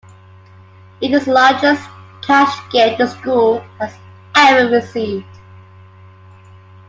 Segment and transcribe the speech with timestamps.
[0.99, 1.87] It is the largest
[2.23, 3.93] cash gift the school has
[4.35, 5.27] ever received.